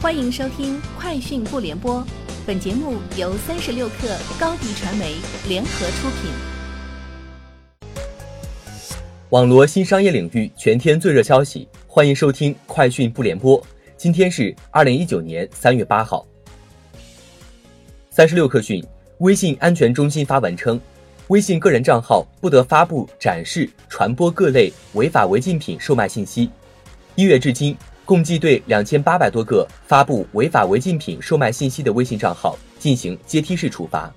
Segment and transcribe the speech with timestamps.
[0.00, 1.96] 欢迎收听《快讯不联播》，
[2.46, 5.16] 本节目由三十六克高低传媒
[5.48, 6.30] 联合出品。
[9.30, 13.60] 网罗新商业领域全天最热消息，欢迎收听《快讯不联播》。
[13.96, 16.24] 今天是二零一九年三月八号。
[18.08, 18.80] 三十六克讯，
[19.18, 20.80] 微信安全中心发文称，
[21.26, 26.48] 微信个人账号不得发布、展示、传播各类违法违禁品售卖信息。
[27.16, 27.76] 一月至今。
[28.08, 34.10] 共计对两千八百多个发布违法违禁品售卖信息的微信账号进行阶梯式处罚，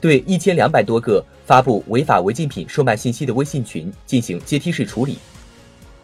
[0.00, 5.18] 对一千两百多个发布违法违禁品售卖信息的微信群进行阶梯式处理，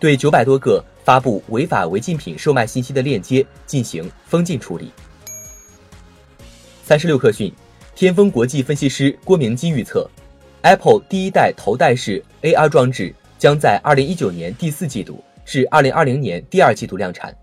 [0.00, 4.90] 对九百多个发布违法违禁品售卖信息的链接进行封禁处理。
[6.82, 7.54] 三十六氪讯，
[7.94, 10.04] 天风国际分析师郭明基预测
[10.62, 15.22] ，Apple 第一代头戴式 AR 装置将在二零一九年第四季度。
[15.50, 17.36] 至二零二零年第二季度量产。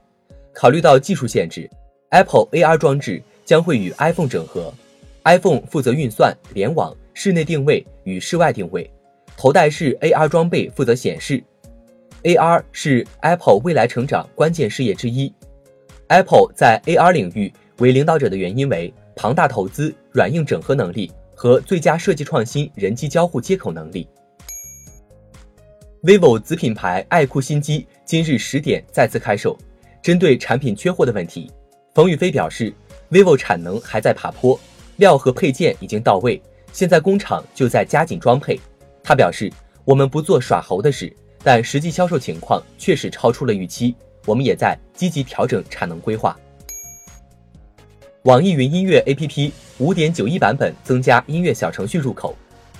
[0.53, 1.69] 考虑到技术限制
[2.11, 4.73] ，Apple AR 装置将会与 iPhone 整合
[5.25, 8.89] ，iPhone 负责运算、联网、室内定位与室外定位，
[9.35, 11.43] 头戴式 AR 装备负责显示。
[12.23, 15.29] AR 是 Apple 未来成长关键事业之一。
[16.07, 24.07] Apple 在 AR 领域为领导者的原因为庞大投资、软硬整合能力和最佳设计创新、人机交互接口能力。
[26.03, 29.57] Vivo 子品牌爱酷新机今日十点再次开售。
[30.01, 31.51] 针对产品缺货的问题，
[31.95, 32.71] 冯宇飞表示
[33.09, 34.57] ，vivo 产能还在爬坡，
[34.97, 36.39] 料和配件已经到位，
[36.71, 38.59] 现在工厂就在加紧装配。
[39.03, 39.51] 他表示，
[39.83, 41.11] 我们不做耍猴的事，
[41.43, 43.95] 但实际销售情况确实超出了预期，
[44.27, 46.37] 我们也在积极调整产能规划。
[48.23, 52.37] 网易云音乐 APP 五点九一版本增加音乐小程序入口。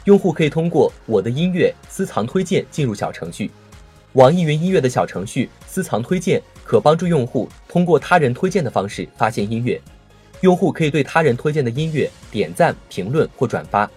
[0.08, 3.52] 用户可以通过我的音乐私藏推荐进入小程序。
[4.14, 9.80] 网易云音乐的小程序私藏推荐可帮助用户通过他人推荐的方式发现音乐。
[10.39, 13.89] 用户可以对他人推荐的音乐点赞、评论或转发。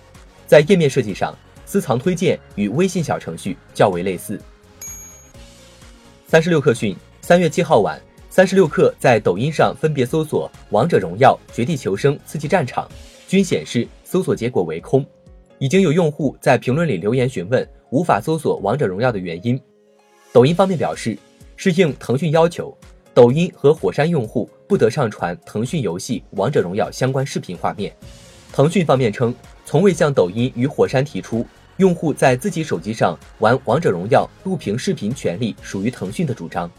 [0.48, 1.32] 在页面设计上，
[1.64, 4.36] 私藏推荐与微信小程序较为类似。
[6.26, 12.84] 三十六氪讯，三月七号晚，三十六氪在抖音上分别搜索《王者荣耀》《绝地求生》《刺激战场》，
[13.28, 15.06] 均显示搜索结果为空。
[15.60, 19.60] 已经有用户在评论里留言询问无法搜索《王者荣耀》的原因。
[20.32, 21.16] 抖音方面表示，
[21.54, 22.74] 是应腾讯要求，
[23.12, 27.94] 抖音和火山用户不得上传腾讯游戏《王者荣耀》相关视频画面。
[28.50, 29.34] 腾讯方面称，
[29.66, 31.46] 从未向抖音与火山提出
[31.76, 36.70] 用户在自己手机上玩《王者荣耀》录屏视频权利属于腾讯的主张。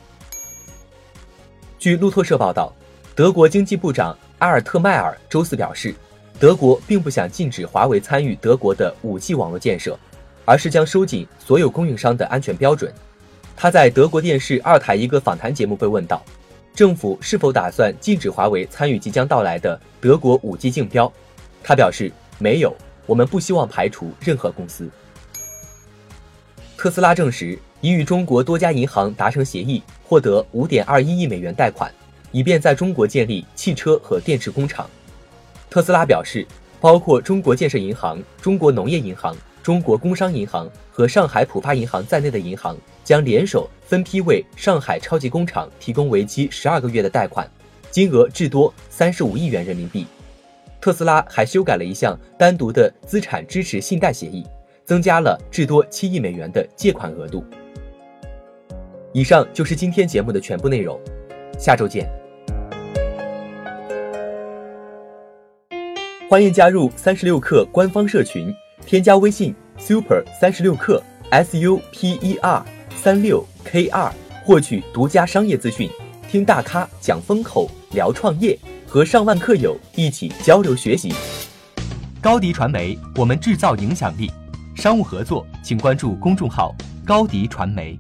[1.78, 2.74] 据路透社报道，
[3.14, 5.94] 德国经济部长阿尔特迈尔周四表示。
[6.42, 9.96] 德国并不想禁止华为参与德国的 5G 网络建设，
[10.44, 12.92] 而是将收紧所有供应商的安全标准。
[13.56, 16.26] 他在德国电视二台一个访谈节目被问到，
[16.74, 21.14] 政府是否打算禁止华为参与即将到来的德国 5G 竞标，
[21.62, 22.76] 他表示没有，
[23.06, 24.90] 我们不希望排除任何公司。
[26.76, 31.94] 特斯拉证实已与中国多家银行达成协议，获得5.21亿美元贷款，
[32.32, 34.90] 以便在中国建立汽车和电池工厂。
[35.72, 36.46] 特斯拉表示，
[36.82, 39.34] 包括中国建设银行、中国农业银行、
[39.64, 47.50] 中国工商银行和上海浦发银行在内的银行将联手分批为上海超级工厂提供为期十二个月的贷款，
[47.90, 50.06] 金额至多三十五亿元人民币。
[50.82, 54.46] 特斯拉还修改了一项单独的资产支持信贷协议，
[54.84, 57.46] 增加了至多七亿美元的借款额度。
[59.14, 61.00] 以上就是今天节目的全部内容，
[61.58, 62.21] 下周见。
[66.32, 68.56] 欢迎加入三十六氪官方社群，
[68.86, 70.98] 添加微信 super 三十六氪
[71.30, 72.66] s u p e r
[72.96, 74.10] 三六 k 二，
[74.46, 75.90] 获取独家商业资讯，
[76.30, 81.14] 听大咖讲风口，聊创业，和上万客友一起交流学习。
[82.22, 84.32] 高迪传媒，我们制造影响力。
[84.74, 86.74] 商务合作，请关注公众号
[87.06, 88.00] 高迪传媒。